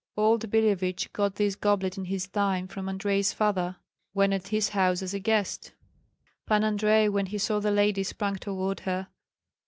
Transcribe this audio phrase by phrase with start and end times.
[0.17, 3.75] Old Billevich got this goblet in his time from Andrei's father,
[4.13, 5.73] when at his house as a guest.
[6.47, 9.09] Pan Andrei when he saw the lady sprang toward her.